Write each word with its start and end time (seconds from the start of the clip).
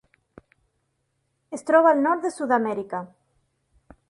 Es 1.59 1.67
troba 1.69 1.93
al 1.93 2.01
nord 2.09 2.25
de 2.27 2.35
Sud-amèrica. 2.39 3.05